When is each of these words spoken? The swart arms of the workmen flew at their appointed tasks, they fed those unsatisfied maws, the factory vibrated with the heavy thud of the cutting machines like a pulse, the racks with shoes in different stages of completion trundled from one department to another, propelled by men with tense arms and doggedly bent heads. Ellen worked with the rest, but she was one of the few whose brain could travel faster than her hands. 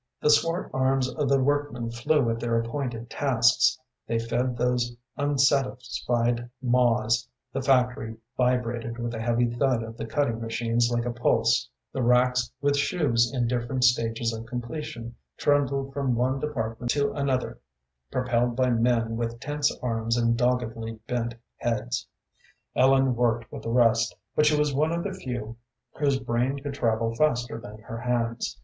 The 0.19 0.31
swart 0.31 0.71
arms 0.73 1.07
of 1.13 1.29
the 1.29 1.39
workmen 1.39 1.91
flew 1.91 2.27
at 2.31 2.39
their 2.39 2.59
appointed 2.59 3.07
tasks, 3.07 3.77
they 4.07 4.17
fed 4.17 4.57
those 4.57 4.97
unsatisfied 5.15 6.49
maws, 6.59 7.29
the 7.53 7.61
factory 7.61 8.17
vibrated 8.35 8.97
with 8.97 9.11
the 9.11 9.21
heavy 9.21 9.45
thud 9.45 9.83
of 9.83 9.97
the 9.97 10.07
cutting 10.07 10.41
machines 10.41 10.89
like 10.91 11.05
a 11.05 11.11
pulse, 11.13 11.69
the 11.93 12.01
racks 12.01 12.51
with 12.61 12.75
shoes 12.75 13.31
in 13.31 13.45
different 13.47 13.83
stages 13.83 14.33
of 14.33 14.47
completion 14.47 15.13
trundled 15.37 15.93
from 15.93 16.15
one 16.15 16.39
department 16.39 16.89
to 16.93 17.11
another, 17.13 17.59
propelled 18.11 18.55
by 18.55 18.71
men 18.71 19.15
with 19.17 19.39
tense 19.39 19.71
arms 19.83 20.17
and 20.17 20.35
doggedly 20.35 20.93
bent 21.07 21.35
heads. 21.57 22.07
Ellen 22.75 23.15
worked 23.15 23.51
with 23.51 23.61
the 23.61 23.69
rest, 23.69 24.15
but 24.35 24.47
she 24.47 24.57
was 24.57 24.73
one 24.73 24.91
of 24.91 25.03
the 25.03 25.13
few 25.13 25.57
whose 25.99 26.17
brain 26.19 26.57
could 26.57 26.73
travel 26.73 27.13
faster 27.13 27.59
than 27.59 27.77
her 27.81 27.99
hands. 27.99 28.57